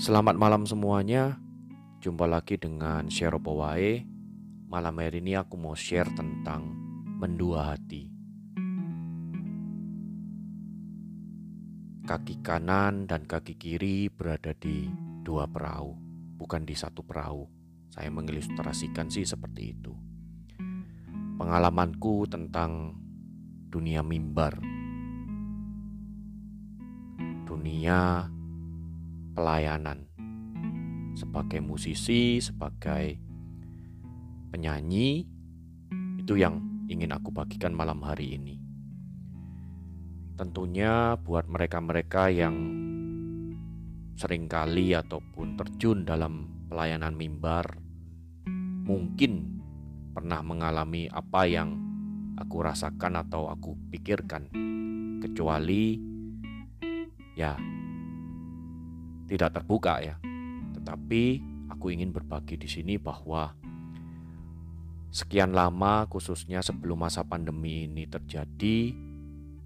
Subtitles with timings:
[0.00, 1.36] Selamat malam semuanya.
[2.00, 3.36] Jumpa lagi dengan Share.
[3.36, 6.72] Malam hari ini aku mau share tentang
[7.20, 8.08] mendua hati.
[12.08, 14.88] Kaki kanan dan kaki kiri berada di
[15.20, 15.92] dua perahu,
[16.40, 17.44] bukan di satu perahu.
[17.92, 19.92] Saya mengilustrasikan sih seperti itu.
[21.36, 22.96] Pengalamanku tentang
[23.68, 24.64] dunia mimbar.
[27.44, 28.32] Dunia
[29.34, 30.10] pelayanan
[31.14, 33.18] sebagai musisi, sebagai
[34.50, 35.28] penyanyi,
[36.18, 38.56] itu yang ingin aku bagikan malam hari ini.
[40.40, 42.56] Tentunya buat mereka-mereka yang
[44.16, 47.76] sering kali ataupun terjun dalam pelayanan mimbar,
[48.88, 49.62] mungkin
[50.16, 51.76] pernah mengalami apa yang
[52.40, 54.48] aku rasakan atau aku pikirkan,
[55.20, 56.00] kecuali
[57.36, 57.54] ya
[59.30, 60.18] tidak terbuka ya.
[60.74, 61.22] Tetapi
[61.70, 63.54] aku ingin berbagi di sini bahwa
[65.14, 68.90] sekian lama khususnya sebelum masa pandemi ini terjadi,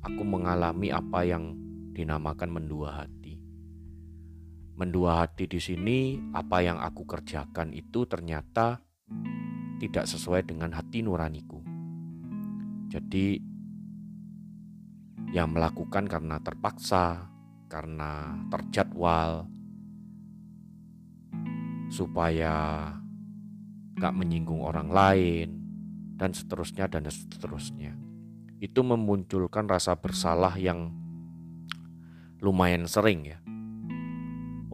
[0.04, 1.56] aku mengalami apa yang
[1.96, 3.40] dinamakan mendua hati.
[4.76, 8.84] Mendua hati di sini apa yang aku kerjakan itu ternyata
[9.80, 11.62] tidak sesuai dengan hati nuraniku.
[12.90, 13.38] Jadi
[15.34, 17.26] yang melakukan karena terpaksa,
[17.66, 19.50] karena terjadwal,
[21.94, 22.90] supaya
[23.94, 25.48] gak menyinggung orang lain,
[26.18, 27.94] dan seterusnya dan seterusnya.
[28.58, 30.90] Itu memunculkan rasa bersalah yang
[32.42, 33.38] lumayan sering ya.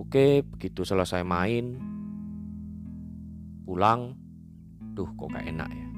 [0.01, 1.77] Oke, begitu selesai main,
[3.69, 4.17] pulang,
[4.97, 5.89] tuh kok gak enak ya.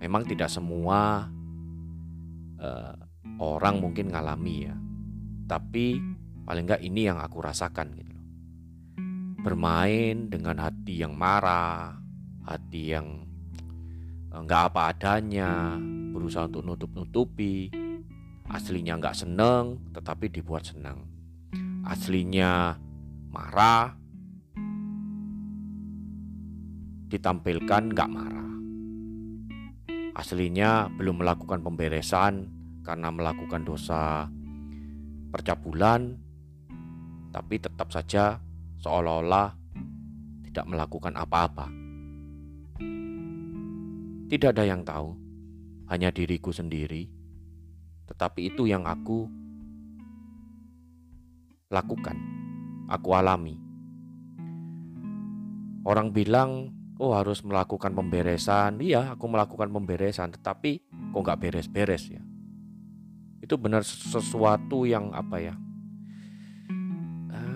[0.00, 1.28] Memang tidak semua
[2.56, 2.96] uh,
[3.36, 4.74] orang mungkin ngalami ya,
[5.44, 6.00] tapi
[6.48, 8.09] paling nggak ini yang aku rasakan gitu
[9.40, 11.96] bermain dengan hati yang marah,
[12.44, 13.24] hati yang
[14.32, 15.80] eh, apa adanya,
[16.12, 17.72] berusaha untuk nutup-nutupi.
[18.50, 21.06] Aslinya enggak seneng, tetapi dibuat senang.
[21.86, 22.74] Aslinya
[23.30, 23.94] marah,
[27.08, 28.50] ditampilkan enggak marah.
[30.18, 32.50] Aslinya belum melakukan pemberesan
[32.82, 34.26] karena melakukan dosa
[35.30, 36.18] percabulan,
[37.30, 38.42] tapi tetap saja
[38.80, 39.52] seolah-olah
[40.50, 41.68] tidak melakukan apa-apa.
[44.30, 45.14] Tidak ada yang tahu,
[45.90, 47.10] hanya diriku sendiri.
[48.10, 49.26] Tetapi itu yang aku
[51.70, 52.18] lakukan,
[52.90, 53.58] aku alami.
[55.86, 58.78] Orang bilang, oh harus melakukan pemberesan.
[58.82, 62.22] Iya, aku melakukan pemberesan, tetapi kok nggak beres-beres ya.
[63.40, 65.54] Itu benar sesuatu yang apa ya,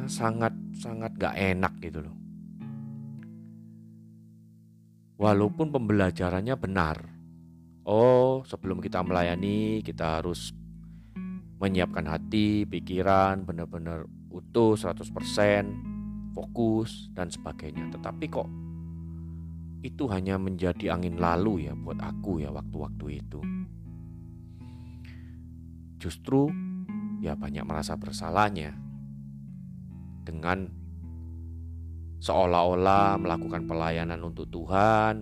[0.08, 2.16] sangat sangat gak enak gitu loh.
[5.14, 6.96] Walaupun pembelajarannya benar.
[7.86, 10.50] Oh, sebelum kita melayani kita harus
[11.62, 17.88] menyiapkan hati, pikiran benar-benar utuh 100%, fokus dan sebagainya.
[17.94, 18.48] Tetapi kok
[19.84, 23.41] itu hanya menjadi angin lalu ya buat aku ya waktu-waktu itu.
[26.00, 26.50] Justru
[27.22, 28.84] ya banyak merasa bersalahnya
[30.24, 30.66] dengan
[32.24, 35.20] seolah-olah melakukan pelayanan untuk Tuhan,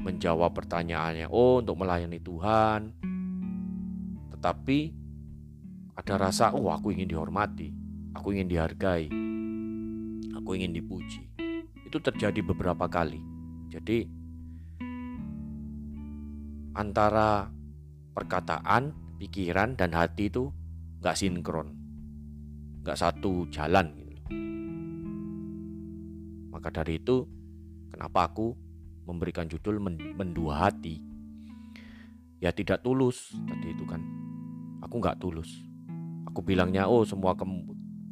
[0.00, 2.80] menjawab pertanyaannya, oh untuk melayani Tuhan.
[4.32, 4.78] Tetapi
[5.94, 7.70] ada rasa, oh aku ingin dihormati,
[8.16, 9.06] aku ingin dihargai,
[10.32, 11.28] aku ingin dipuji.
[11.84, 13.20] Itu terjadi beberapa kali.
[13.70, 14.04] Jadi
[16.74, 17.48] antara
[18.16, 20.50] perkataan, pikiran, dan hati itu
[21.00, 21.76] gak sinkron,
[22.82, 24.03] gak satu jalan.
[26.54, 27.28] Maka dari itu,
[27.92, 28.56] kenapa aku
[29.04, 29.80] memberikan judul
[30.16, 31.00] mendua hati?
[32.40, 34.00] Ya tidak tulus tadi itu kan.
[34.84, 35.48] Aku nggak tulus.
[36.28, 37.44] Aku bilangnya, oh semua ke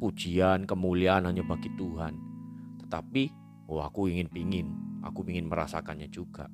[0.01, 2.17] pujian, kemuliaan hanya bagi Tuhan.
[2.81, 3.23] Tetapi,
[3.69, 4.67] oh aku ingin pingin,
[5.05, 6.49] aku ingin merasakannya juga.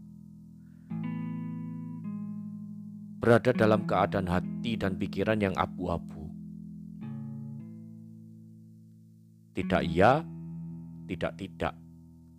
[3.19, 6.18] Berada dalam keadaan hati dan pikiran yang abu-abu.
[9.59, 10.23] Tidak iya,
[11.03, 11.75] tidak tidak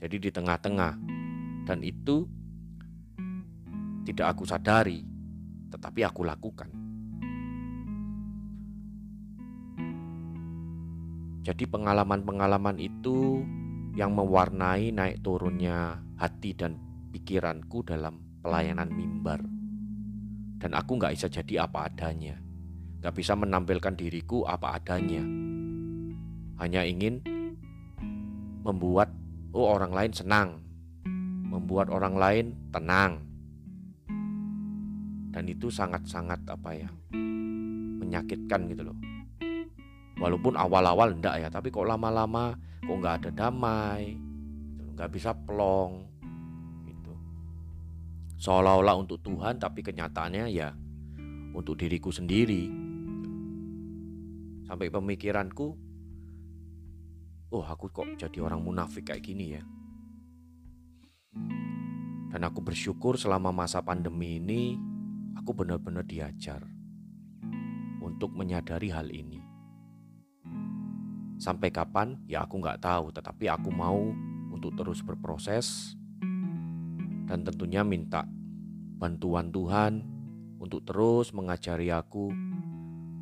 [0.01, 0.97] jadi di tengah-tengah.
[1.69, 2.25] Dan itu
[4.09, 5.05] tidak aku sadari,
[5.69, 6.73] tetapi aku lakukan.
[11.45, 13.45] Jadi pengalaman-pengalaman itu
[13.93, 16.81] yang mewarnai naik turunnya hati dan
[17.13, 19.45] pikiranku dalam pelayanan mimbar.
[20.57, 22.41] Dan aku gak bisa jadi apa adanya.
[23.05, 25.50] Gak bisa menampilkan diriku apa adanya.
[26.61, 27.25] Hanya ingin
[28.63, 29.09] membuat
[29.57, 30.49] oh orang lain senang,
[31.49, 33.25] membuat orang lain tenang.
[35.31, 36.91] Dan itu sangat-sangat apa ya?
[38.11, 38.99] menyakitkan gitu loh.
[40.19, 44.19] Walaupun awal-awal enggak ya, tapi kok lama-lama kok nggak ada damai,
[44.75, 46.03] gitu nggak bisa plong,
[46.91, 47.13] gitu.
[48.43, 50.75] Seolah-olah untuk Tuhan, tapi kenyataannya ya
[51.55, 52.67] untuk diriku sendiri.
[54.67, 55.79] Sampai pemikiranku,
[57.51, 59.63] oh aku kok jadi orang munafik kayak gini ya.
[62.31, 64.79] Dan aku bersyukur selama masa pandemi ini
[65.35, 66.63] aku benar-benar diajar
[67.99, 69.43] untuk menyadari hal ini.
[71.43, 72.23] Sampai kapan?
[72.31, 74.15] Ya aku nggak tahu, tetapi aku mau
[74.55, 75.99] untuk terus berproses
[77.27, 78.27] dan tentunya minta
[79.01, 80.05] bantuan Tuhan
[80.61, 82.31] untuk terus mengajari aku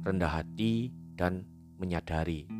[0.02, 1.46] rendah hati dan
[1.78, 2.57] menyadari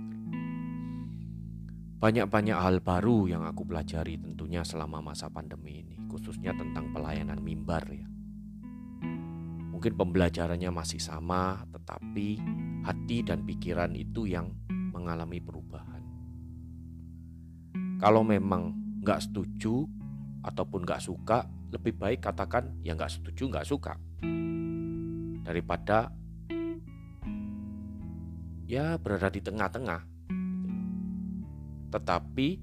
[1.99, 7.83] banyak-banyak hal baru yang aku pelajari tentunya selama masa pandemi ini, khususnya tentang pelayanan mimbar
[7.91, 8.07] ya.
[9.75, 12.39] Mungkin pembelajarannya masih sama, tetapi
[12.87, 16.03] hati dan pikiran itu yang mengalami perubahan.
[17.99, 19.83] Kalau memang nggak setuju
[20.47, 23.99] ataupun nggak suka, lebih baik katakan ya nggak setuju, nggak suka.
[25.43, 26.15] Daripada
[28.71, 30.08] ya berada di tengah-tengah
[31.89, 32.61] tetapi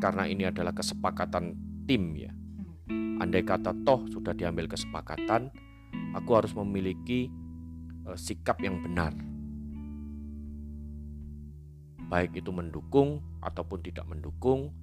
[0.00, 2.32] karena ini adalah kesepakatan tim ya.
[3.20, 5.52] Andai kata toh sudah diambil kesepakatan,
[6.16, 7.28] aku harus memiliki
[8.08, 9.12] uh, sikap yang benar.
[12.10, 14.74] Baik itu mendukung ataupun tidak mendukung,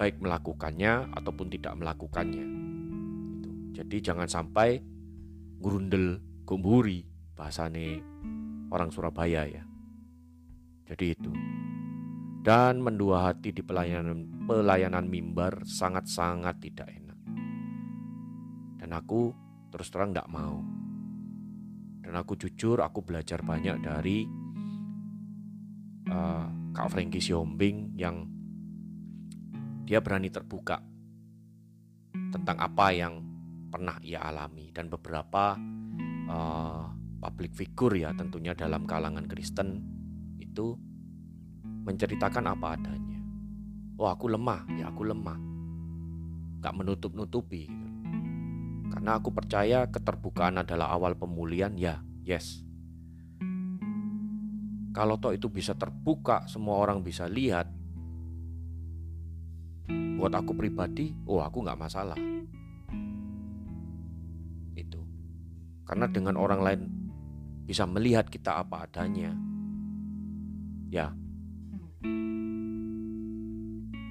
[0.00, 2.44] baik melakukannya ataupun tidak melakukannya.
[3.38, 3.50] Itu.
[3.76, 4.82] Jadi jangan sampai
[5.60, 6.18] gurundel
[6.48, 7.04] gumburi
[7.36, 8.02] bahasane
[8.72, 9.62] orang Surabaya ya.
[10.88, 11.30] Jadi itu
[12.48, 17.20] dan mendua hati di pelayanan pelayanan mimbar sangat-sangat tidak enak.
[18.80, 19.36] Dan aku
[19.68, 20.64] terus terang tidak mau.
[22.00, 24.24] Dan aku jujur, aku belajar banyak dari
[26.08, 28.24] uh, Kak Frankie Siombing yang
[29.84, 30.80] dia berani terbuka
[32.32, 33.20] tentang apa yang
[33.68, 35.52] pernah ia alami dan beberapa
[36.32, 36.84] uh,
[37.20, 39.84] public figure ya tentunya dalam kalangan Kristen
[40.40, 40.87] itu
[41.88, 43.18] menceritakan apa adanya.
[43.96, 45.40] Oh aku lemah, ya aku lemah.
[46.60, 47.64] Gak menutup-nutupi.
[48.92, 52.60] Karena aku percaya keterbukaan adalah awal pemulihan, ya, yes.
[54.92, 57.72] Kalau toh itu bisa terbuka, semua orang bisa lihat.
[60.18, 62.18] Buat aku pribadi, oh aku gak masalah.
[64.76, 65.00] Itu.
[65.88, 66.82] Karena dengan orang lain
[67.64, 69.32] bisa melihat kita apa adanya.
[70.88, 71.12] Ya,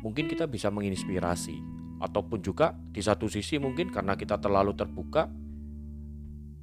[0.08, 1.60] mungkin kita bisa menginspirasi.
[2.00, 5.28] Ataupun juga di satu sisi mungkin karena kita terlalu terbuka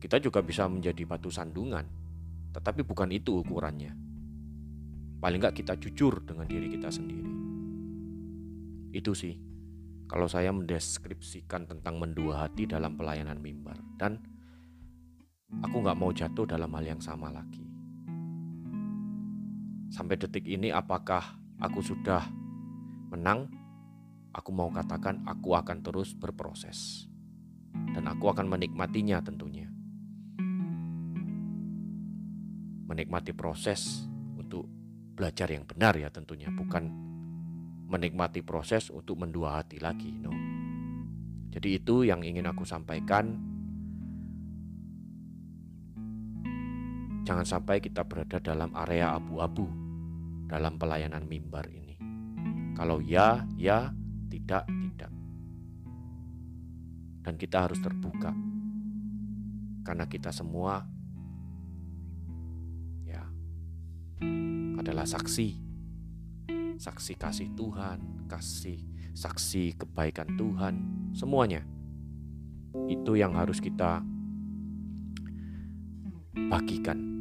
[0.01, 1.85] kita juga bisa menjadi batu sandungan.
[2.57, 3.93] Tetapi bukan itu ukurannya.
[5.21, 7.33] Paling nggak kita jujur dengan diri kita sendiri.
[8.95, 9.37] Itu sih
[10.09, 13.81] kalau saya mendeskripsikan tentang mendua hati dalam pelayanan mimbar.
[13.97, 14.21] Dan
[15.65, 17.65] aku nggak mau jatuh dalam hal yang sama lagi.
[19.91, 22.44] Sampai detik ini apakah aku sudah
[23.11, 23.51] menang,
[24.33, 27.11] aku mau katakan aku akan terus berproses.
[27.75, 29.67] Dan aku akan menikmatinya tentunya.
[32.87, 34.07] Menikmati proses
[34.39, 34.67] untuk
[35.15, 36.91] belajar yang benar ya tentunya, bukan
[37.91, 40.35] menikmati proses untuk mendua hati lagi, no.
[41.55, 43.39] Jadi itu yang ingin aku sampaikan.
[47.25, 49.65] Jangan sampai kita berada dalam area abu-abu
[50.51, 51.84] dalam pelayanan mimbar ini.
[52.75, 53.95] Kalau ya, ya,
[54.27, 55.11] tidak, tidak.
[57.25, 58.35] Dan kita harus terbuka.
[59.87, 60.83] Karena kita semua
[63.07, 63.23] ya
[64.77, 65.63] adalah saksi.
[66.75, 68.83] Saksi kasih Tuhan, kasih
[69.15, 70.75] saksi kebaikan Tuhan,
[71.15, 71.63] semuanya.
[72.91, 74.03] Itu yang harus kita
[76.51, 77.14] bagikan